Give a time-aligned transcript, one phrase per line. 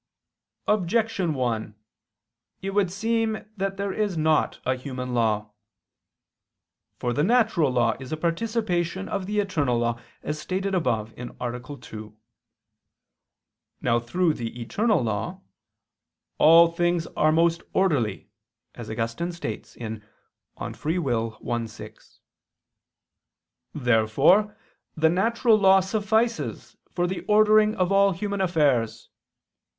[0.67, 1.75] Objection 1:
[2.63, 5.51] It would seem that there is not a human law.
[6.97, 11.27] For the natural law is a participation of the eternal law, as stated above (A.
[11.77, 12.17] 2).
[13.79, 15.41] Now through the eternal law
[16.39, 18.27] "all things are most orderly,"
[18.73, 20.01] as Augustine states (De Lib.
[20.57, 21.61] Arb.
[21.63, 22.19] i, 6).
[23.75, 24.57] Therefore
[24.97, 29.11] the natural law suffices for the ordering of all human affairs.